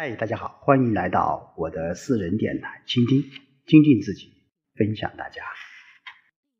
[0.00, 3.20] 嗨，大家好，欢迎来到我的私人电台，倾听，
[3.66, 4.32] 精进自己，
[4.76, 5.42] 分享大家。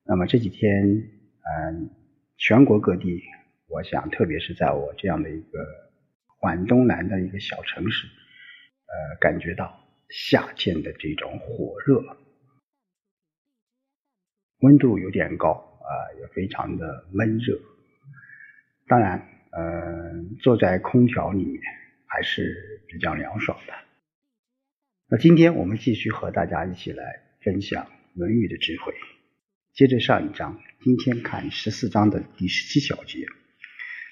[0.03, 1.89] 那么这几天，嗯，
[2.37, 3.23] 全国各地，
[3.69, 5.65] 我想，特别是在我这样的一个
[6.41, 12.03] 皖东南的一个小城市，呃，感觉到夏天的这种火热，
[14.63, 17.57] 温度有点高啊，也非常的闷热。
[18.89, 21.63] 当然，嗯，坐在空调里面。
[22.09, 23.73] 还是比较凉爽的。
[25.11, 28.95] 那今天我们继续和大家一起来分享《论语》的智慧。
[29.73, 33.27] 接着上一章，今天看十四章的第十七小节。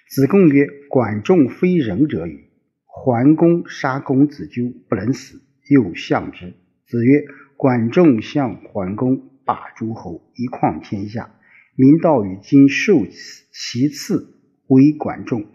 [0.08, 2.48] 子贡曰：“管仲非仁者与？
[2.84, 6.54] 桓公杀公子纠，不能死，又相之。”
[6.86, 7.24] 子曰
[7.58, 11.34] ：“管仲向桓公，霸诸侯，一匡天下。
[11.74, 13.04] 民道与今受
[13.52, 15.50] 其次为管仲，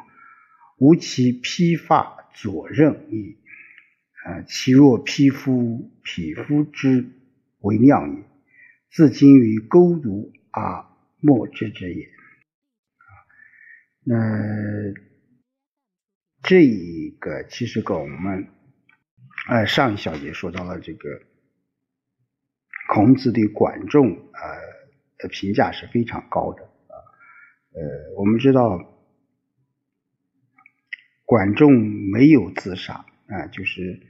[0.78, 3.38] 吾其披发。”左任矣，
[4.26, 7.10] 啊，其若匹夫，匹夫之
[7.60, 8.24] 为量也。
[8.90, 10.86] 自今于勾读而
[11.20, 12.06] 莫之之也。
[12.06, 13.08] 啊，
[14.04, 14.16] 那
[16.44, 18.48] 这一个其实跟我们，
[19.50, 21.22] 呃，上一小节说到了这个
[22.90, 24.42] 孔子对管仲呃
[25.18, 26.96] 的评价是非常高的啊，
[27.74, 28.88] 呃，我们知道。
[31.32, 31.72] 管仲
[32.12, 34.02] 没有自杀啊，就是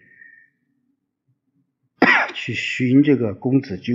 [2.34, 3.94] 去寻这个公子纠。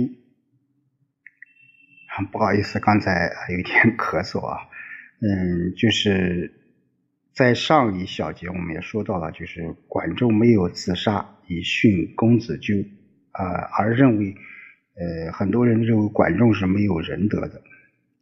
[2.31, 4.69] 不好意思，刚才有点咳嗽啊。
[5.19, 6.53] 嗯，就是
[7.33, 12.75] 在上一小节我们也说到了，就是管仲没有自杀以殉公子纠
[13.31, 13.43] 啊，
[13.77, 14.35] 而认为
[14.95, 17.61] 呃很多人认为管仲是没有仁德的。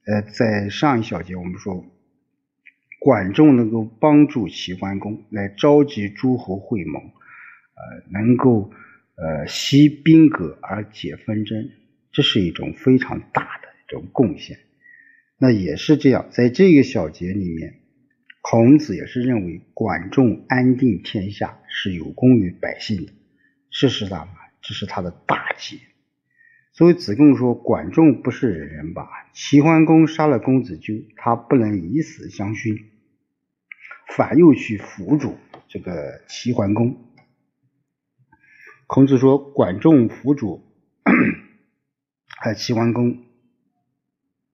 [0.07, 1.85] 呃，在上一小节我们说。
[3.05, 8.71] 管仲能够帮助齐桓公来召集诸侯会盟，呃，能够
[9.15, 11.69] 呃息兵戈而解纷争，
[12.11, 14.57] 这是一种非常大的一种贡献。
[15.37, 17.75] 那也是这样，在这个小节里面，
[18.41, 23.13] 孔子也是认为管仲安定天下是有功于百姓的，
[23.69, 24.29] 事实上
[24.63, 25.77] 这是他的大节。
[26.73, 29.07] 所以子贡说管仲不是人人吧？
[29.31, 32.94] 齐桓公杀了公子纠，他不能以死相殉。
[34.15, 35.35] 反又去辅助
[35.67, 36.95] 这个齐桓公。
[38.87, 40.63] 孔子说：“管仲辅助
[42.39, 43.25] 还有齐桓公。”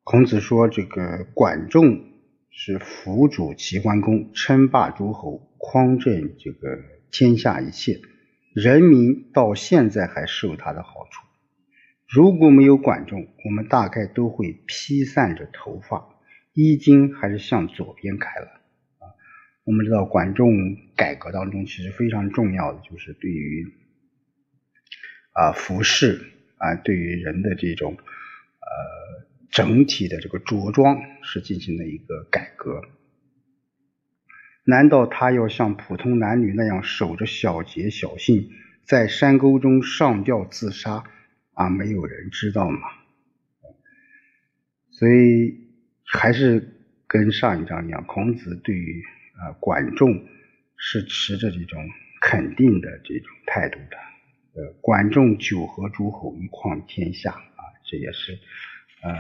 [0.04, 2.02] 孔子说：“这个管仲
[2.50, 6.80] 是辅助齐桓公，称霸诸侯，匡正这个
[7.12, 8.02] 天下一切，
[8.56, 11.28] 人民到现在还受他的好处。
[12.08, 16.16] 如果没有管仲，我们大概都会披散着头发，
[16.54, 18.58] 衣襟还是向左边开了。”
[19.72, 23.72] 我们知道，管仲改革当中其实非常重要的就是对于
[25.32, 26.26] 啊服饰
[26.58, 32.82] 啊，对于人的这种呃整体的这个着装是进行了一个改革。
[34.66, 38.50] 难道他要像普通男女那样守着小节小信，
[38.84, 41.06] 在山沟中上吊自杀
[41.54, 41.70] 啊？
[41.70, 42.80] 没有人知道吗？
[44.90, 45.56] 所以
[46.04, 46.74] 还是
[47.08, 49.02] 跟上一章一样，孔子对于。
[49.42, 50.28] 啊，管仲
[50.78, 51.90] 是持着这种
[52.22, 53.98] 肯定的这种态度的。
[54.54, 58.38] 呃，管仲九合诸侯，一匡天下啊，这也是
[59.02, 59.16] 呃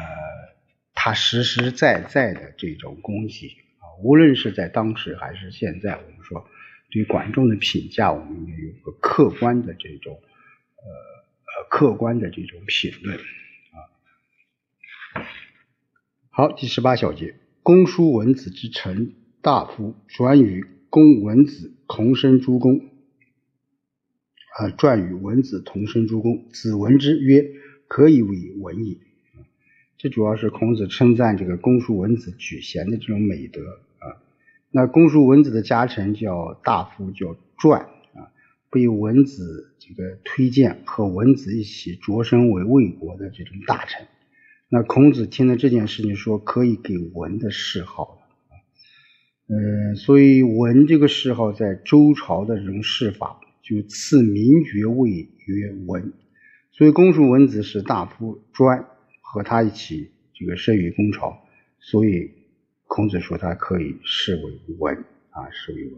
[0.93, 3.95] 他实实在在的这种功绩啊。
[4.03, 6.49] 无论是在当时还是现在，我们说
[6.89, 10.21] 对管仲的评价，我们应该有个客观的这种
[10.75, 13.88] 呃呃客观的这种评论啊。
[16.29, 19.15] 好，第十八小节，公叔文子之臣。
[19.44, 22.78] 大夫传与公文子同生诸公，
[24.59, 26.47] 啊，传与文子同生诸公。
[26.52, 27.51] 子闻之曰
[27.90, 28.97] ：“可以为文也。”
[29.97, 33.62] 这主要是孔子称赞这个公叔文子举贤的这种美德
[33.97, 34.22] 啊。
[34.69, 37.81] 那公叔文子的家臣叫大夫，叫传
[38.13, 38.30] 啊，
[38.69, 44.06] 被文子这个推荐和文子一起擢升为魏国的这种大臣。
[44.69, 48.19] 那孔子听了这件事情，说可以给文的谥号。
[49.53, 55.09] 嗯，所以文这个谥号在周朝的这种谥法，就赐名爵位
[55.45, 56.13] 曰文。
[56.71, 58.88] 所以公叔文子是大夫专
[59.21, 61.38] 和他一起这个生于公朝，
[61.81, 62.31] 所以
[62.88, 64.42] 孔子说他可以视为
[64.80, 64.95] 文
[65.31, 65.95] 啊，视为文。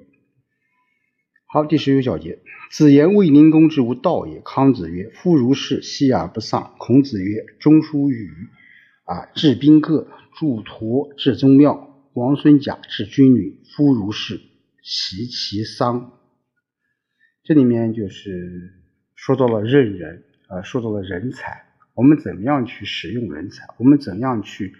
[1.45, 2.39] 好，第十九小节，
[2.71, 4.41] 子言卫灵公之无道也。
[4.43, 6.73] 康子曰：夫如是，息而不丧。
[6.79, 8.31] 孔子曰：中书语
[9.05, 10.07] 啊，治宾客，
[10.39, 11.92] 助陀，治宗庙。
[12.13, 14.39] 王孙贾治军女，夫如是，
[14.83, 16.19] 袭其丧。
[17.43, 18.71] 这里面就是
[19.15, 21.65] 说到了任人啊，说到了人才，
[21.95, 23.65] 我们怎么样去使用人才？
[23.79, 24.75] 我们怎样去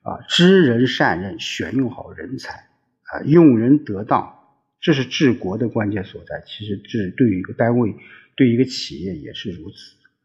[0.00, 4.38] 啊知人善任，选用好人才啊，用人得当，
[4.80, 6.42] 这是治国的关键所在。
[6.46, 7.94] 其实治对于一个单位，
[8.36, 9.76] 对于一个企业也是如此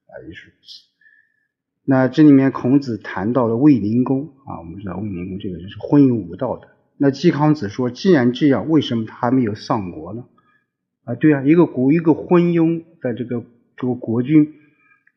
[0.08, 0.95] 啊，也是如此。
[1.88, 6.68] 那这里面孔子谈到了卫灵公啊，我们知道卫灵公这个人是昏庸无道的。
[6.98, 10.26] 那季康子说，既然这样，为什么他还没有丧国呢？
[11.04, 13.44] 啊，对啊，一个国一个昏庸的这个
[13.78, 14.56] 这个国君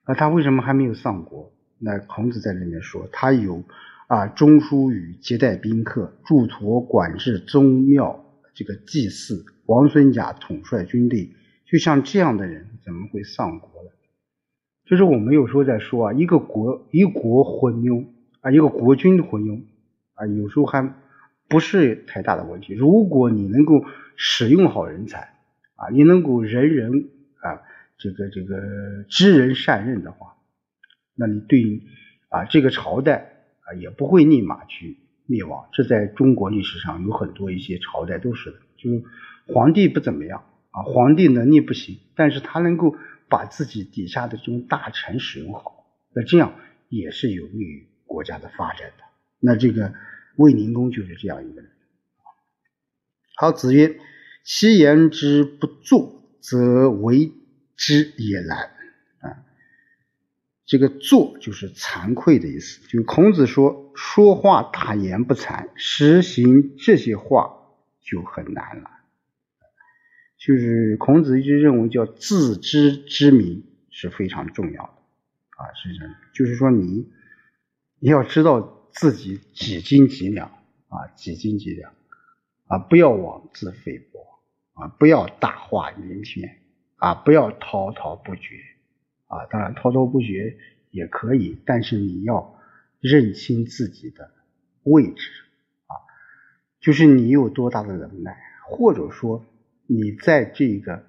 [0.04, 1.52] 啊，他为什么还没有丧国？
[1.78, 3.62] 那孔子在里面说，他有
[4.08, 11.30] 啊中书与接待宾客，驻陀管制宗庙，这个祭祀，王孙甲统帅军队，
[11.64, 13.70] 就像这样的人，怎么会丧国？
[14.88, 18.06] 就是我们有时候在说啊，一个国一国昏庸
[18.40, 19.60] 啊，一个国君昏庸
[20.14, 20.94] 啊，有时候还
[21.46, 22.72] 不是太大的问题。
[22.72, 23.84] 如果你能够
[24.16, 25.34] 使用好人才
[25.76, 27.10] 啊，你能够人人
[27.42, 27.60] 啊，
[27.98, 28.56] 这个这个
[29.10, 30.36] 知人善任的话，
[31.14, 31.82] 那你对
[32.30, 33.30] 啊这个朝代
[33.60, 34.96] 啊也不会立马去
[35.26, 35.66] 灭亡。
[35.74, 39.02] 这在中国历史上有很多一些朝代都是的，就是
[39.48, 42.96] 皇帝不怎么样啊，皇帝能力不行，但是他能够。
[43.28, 46.54] 把自己底下的这种大臣使用好，那这样
[46.88, 49.04] 也是有利于国家的发展的。
[49.40, 49.92] 那这个
[50.36, 51.70] 卫灵公就是这样一个人。
[53.36, 54.00] 好，子曰
[54.42, 57.32] ：“其言之不作，则为
[57.76, 58.70] 之也难。”
[59.22, 59.44] 啊，
[60.66, 62.80] 这个“作”就是惭愧的意思。
[62.88, 67.58] 就孔子说，说话大言不惭，实行这些话
[68.00, 68.90] 就很难了。
[70.38, 74.90] 就是孔子一直认为叫自知之明是非常重要的
[75.56, 76.14] 啊，是这样。
[76.32, 77.10] 就是说你
[77.98, 80.46] 要知道自己几斤几两
[80.86, 81.92] 啊，几斤几两
[82.68, 84.24] 啊，不要妄自菲薄
[84.74, 86.60] 啊，不要大话连篇
[86.98, 88.54] 啊，不要滔滔不绝
[89.26, 89.44] 啊。
[89.50, 90.56] 当然滔滔不绝
[90.92, 92.60] 也可以，但是你要
[93.00, 94.30] 认清自己的
[94.84, 95.30] 位置
[95.88, 95.98] 啊，
[96.78, 98.38] 就是你有多大的能耐，
[98.68, 99.44] 或者说。
[99.90, 101.06] 你在这个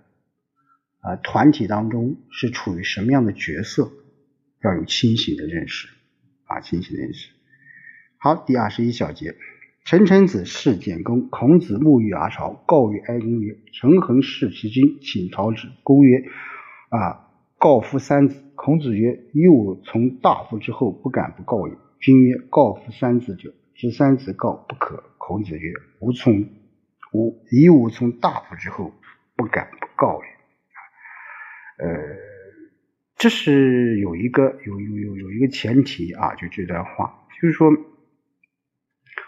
[1.01, 3.91] 啊团体当中是处于什么样的角色，
[4.63, 5.89] 要有清醒的认识
[6.45, 7.29] 啊，清醒的认识。
[8.17, 9.35] 好，第二十一小节，
[9.83, 16.23] 陈臣子事简公，孔子沐浴而朝，告于哀公曰：“陈恒弑其君，请讨之。”公曰
[16.89, 17.27] ：“啊，
[17.57, 26.47] 告夫三子。”孔子曰：“幼从大夫之后，不敢不告也。”君曰：“告夫三子者，知三子告不可。”孔子曰：“吾从。”
[27.11, 28.93] 吾以吾从大夫之后，
[29.35, 31.85] 不敢不告也。
[31.85, 32.17] 呃，
[33.15, 37.71] 这是有一个有有有有一个前提啊，就这段话，就是说，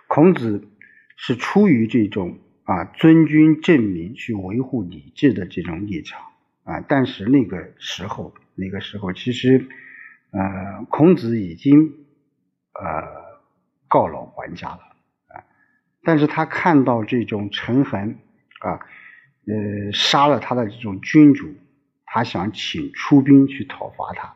[0.08, 0.68] 孔子
[1.16, 6.22] 是出于这种啊尊君正民去维护礼制的这种立场
[6.64, 9.68] 啊，但是那个时候那个时候，其实
[10.32, 12.06] 呃孔子已经
[12.74, 13.40] 呃
[13.88, 14.91] 告老还家了。
[16.04, 18.16] 但是他看到这种陈恒
[18.60, 18.80] 啊，
[19.46, 21.54] 呃，杀了他的这种君主，
[22.06, 24.36] 他想请出兵去讨伐他。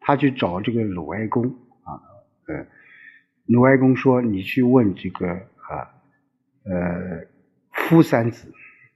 [0.00, 1.44] 他去找这个鲁哀公
[1.84, 2.00] 啊，
[2.46, 2.66] 呃，
[3.46, 5.92] 鲁哀公说：“你去问这个啊，
[6.64, 7.26] 呃，
[7.72, 8.48] 夫三子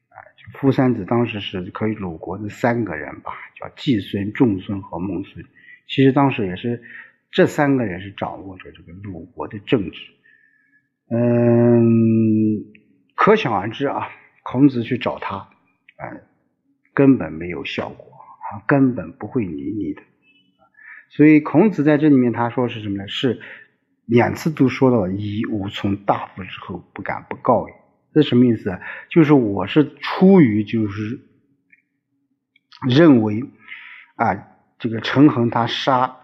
[0.09, 0.17] 啊，
[0.55, 5.45] 夫三子当时是可以鲁国的三个人吧，叫季孙、仲孙和孟孙。
[5.87, 6.83] 其实当时也是
[7.31, 9.99] 这三个人是掌握着这个鲁国的政治。”
[11.11, 12.65] 嗯，
[13.15, 14.09] 可想而知啊，
[14.43, 15.49] 孔子去找他，
[15.99, 16.23] 嗯，
[16.95, 20.03] 根本没有效果啊，根本不会理你的。
[21.11, 23.09] 所以孔子在这里面他说是什么呢？
[23.09, 23.41] 是
[24.07, 27.75] 两次都说到以吾从大夫之后，不敢不告也。
[28.15, 28.79] 这什么意思？
[29.11, 31.21] 就是我是出于就是
[32.89, 33.45] 认为
[34.17, 36.17] 啊，这个陈恒他杀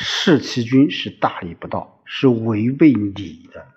[0.00, 3.73] 弑其君是大逆不道，是违背礼的。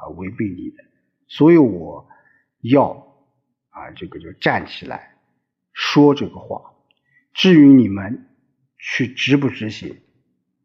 [0.00, 0.84] 啊，违背你的，
[1.28, 2.08] 所以我
[2.60, 2.90] 要
[3.68, 5.16] 啊，这个就站起来
[5.72, 6.72] 说这个话。
[7.32, 8.26] 至于你们
[8.78, 9.96] 去执不执行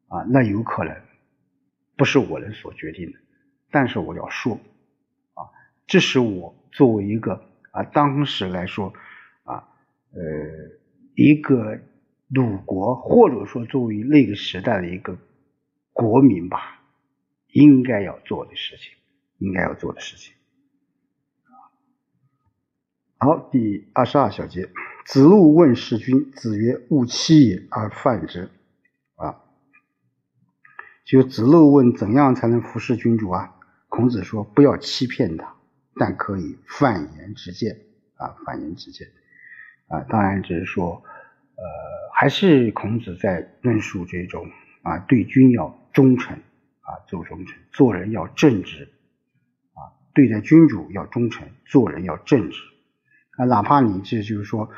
[0.08, 0.96] 啊，那有可能
[1.96, 3.20] 不是我能所决定的。
[3.70, 4.56] 但是我要说
[5.34, 5.52] 啊，
[5.86, 8.94] 这是我作为一个啊，当时来说
[9.44, 9.68] 啊，
[10.14, 10.22] 呃，
[11.14, 11.80] 一个
[12.30, 15.18] 鲁国或者说作为那个时代的一个
[15.94, 16.82] 国民吧，
[17.48, 18.94] 应该要做的事情。
[19.38, 20.34] 应该要做的事情。
[23.18, 24.70] 好，第二十二小节，
[25.06, 28.50] 子路问世君，子曰：“勿欺也而犯之。”
[29.16, 29.42] 啊，
[31.06, 33.56] 就子路问怎样才能服侍君主啊？
[33.88, 35.56] 孔子说：“不要欺骗他，
[35.96, 37.80] 但可以犯言直谏
[38.16, 39.08] 啊，犯言直谏。”
[39.88, 41.04] 啊，当然只是说，
[41.56, 41.64] 呃，
[42.14, 44.50] 还是孔子在论述这种
[44.82, 48.92] 啊，对君要忠诚啊，做忠诚，做人要正直，
[50.16, 52.60] 对待君主要忠诚，做人要正直
[53.38, 54.72] 啊，哪怕你这就是说，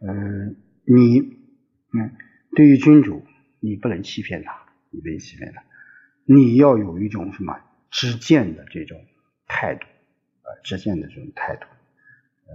[0.00, 2.16] 嗯，你嗯，
[2.56, 3.26] 对于君主，
[3.60, 4.56] 你不能欺骗他，
[4.90, 5.62] 你不能欺骗他，
[6.24, 7.60] 你要有一种什么
[7.90, 9.04] 知见的这种
[9.46, 11.66] 态度，呃，知见的这种态度，
[12.46, 12.54] 呃，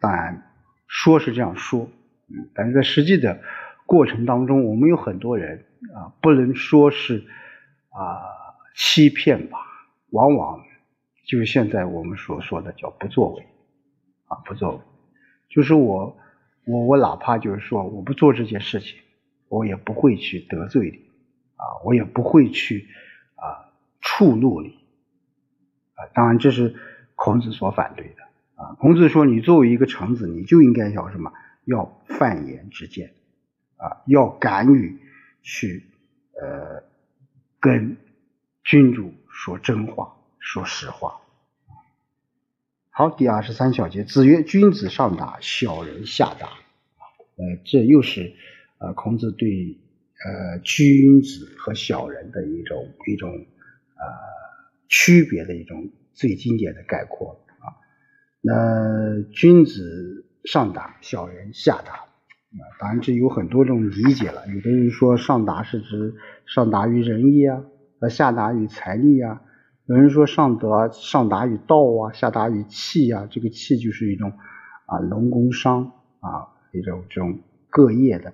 [0.00, 0.50] 当然。
[0.86, 1.90] 说是这样说，
[2.28, 3.42] 嗯，但是在实际的
[3.84, 7.24] 过程当中，我们有很多人啊，不能说是
[7.88, 8.22] 啊
[8.76, 9.58] 欺骗吧，
[10.10, 10.62] 往往
[11.24, 13.46] 就是现在我们所说的叫不作为
[14.26, 14.80] 啊，不作为，
[15.48, 16.16] 就是我
[16.64, 18.98] 我我哪怕就是说我不做这件事情，
[19.48, 20.98] 我也不会去得罪你
[21.56, 22.88] 啊，我也不会去
[23.36, 24.78] 啊触怒你
[25.94, 26.74] 啊，当然这是
[27.14, 28.22] 孔子所反对的。
[28.56, 31.32] 啊，孔子说：“你作为一个臣子，你就应该要什么？
[31.64, 33.12] 要犯言之见
[33.76, 34.96] 啊，要敢于
[35.42, 35.82] 去
[36.40, 36.84] 呃
[37.58, 37.96] 跟
[38.62, 40.13] 君主说真话，
[40.44, 41.22] 说实话。”
[42.96, 46.48] 好，第二十三小节，子曰：“君子上达，小人下达。”
[47.36, 48.32] 呃，这又是
[48.78, 49.80] 呃孔子对
[50.24, 54.04] 呃君子和小人的一种一种呃
[54.86, 57.74] 区别的一种最经典的概括啊。
[58.40, 64.46] 那君子上达，小人下达啊，当然这有很多种理解了。
[64.46, 66.14] 有的人说上达是指
[66.46, 67.64] 上达于仁义啊，
[67.98, 69.42] 呃下达于财力啊。
[69.86, 73.28] 有人说上德上达于道啊，下达于气啊。
[73.30, 74.32] 这个气就是一种
[74.86, 78.32] 啊农工商啊一种这种各业的。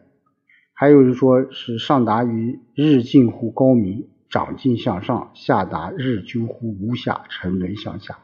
[0.73, 8.19] 还有人说是上达于日近乎高明，长进向上；下达日究乎无下，沉沦向下。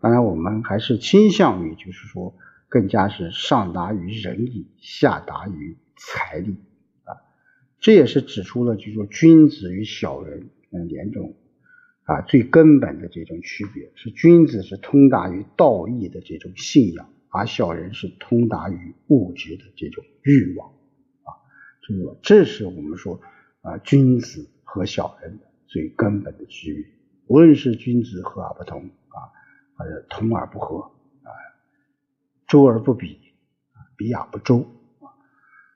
[0.00, 2.34] 当然，我们还是倾向于，就是说，
[2.68, 6.56] 更加是上达于仁义，下达于财力
[7.04, 7.22] 啊。
[7.78, 11.34] 这也是指出了，就是说，君子与小人嗯两种
[12.10, 20.70] 啊最根本的这种区别，是君子是通达于道义的这种信仰，而小人是通达于物质的这种欲望
[21.22, 21.38] 啊。
[21.82, 23.20] 这个，这是我们说
[23.60, 26.84] 啊，君子和小人的最根本的区别。
[27.28, 29.38] 无论是君子和而不同啊。
[29.80, 30.80] 呃，同而不和
[31.22, 31.30] 啊，
[32.46, 33.18] 周而不比
[33.72, 34.58] 啊，比而不周
[35.00, 35.08] 啊。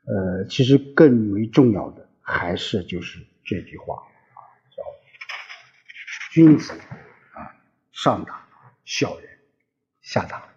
[0.04, 4.02] 呃，其实更为重要的还是就是这句话，
[6.34, 6.72] 君子
[7.32, 7.54] 啊
[7.92, 8.44] 上达，
[8.84, 9.38] 小人
[10.00, 10.48] 下达。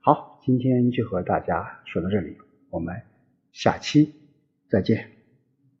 [0.00, 2.36] 好，今天就和大家说到这里，
[2.70, 3.02] 我们
[3.52, 4.12] 下期
[4.68, 5.19] 再见。